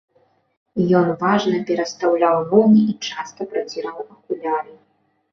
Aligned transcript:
Ён 0.99 1.09
важна 1.23 1.59
перастаўляў 1.67 2.37
ногі 2.53 2.81
і 2.93 2.95
часта 3.09 3.47
праціраў 3.51 3.97
акуляры. 4.15 4.73